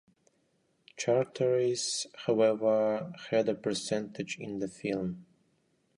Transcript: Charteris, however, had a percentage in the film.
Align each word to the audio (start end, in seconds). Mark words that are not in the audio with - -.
Charteris, 0.97 2.07
however, 2.25 3.13
had 3.29 3.47
a 3.47 3.53
percentage 3.53 4.35
in 4.39 4.57
the 4.57 4.67
film. 4.67 5.27